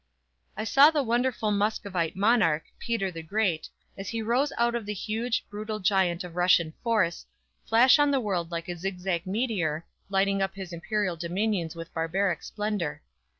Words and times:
_I 0.57 0.63
saw 0.63 0.89
the 0.89 1.03
wonderful 1.03 1.51
Muscovite 1.51 2.15
monarch, 2.15 2.63
PETER 2.79 3.11
THE 3.11 3.21
GREAT, 3.21 3.69
as 3.95 4.09
he 4.09 4.19
rose 4.23 4.51
out 4.57 4.73
of 4.73 4.87
the 4.87 4.95
huge, 4.95 5.45
brutal 5.47 5.77
giant 5.77 6.23
of 6.23 6.35
Russian 6.35 6.73
force, 6.81 7.27
flash 7.67 7.99
on 7.99 8.09
the 8.09 8.19
world 8.19 8.49
like 8.49 8.67
a 8.67 8.75
zigzag 8.75 9.27
meteor, 9.27 9.85
lighting 10.09 10.41
up 10.41 10.55
his 10.55 10.73
imperial 10.73 11.17
dominions 11.17 11.75
with 11.75 11.93
barbaric 11.93 12.41
splendor. 12.41 13.03